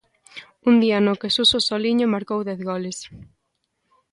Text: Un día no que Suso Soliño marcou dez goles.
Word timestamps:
Un 0.69 0.75
día 0.83 0.99
no 1.05 1.13
que 1.19 1.33
Suso 1.37 1.57
Soliño 1.69 2.11
marcou 2.15 2.39
dez 2.49 2.59
goles. 2.69 2.97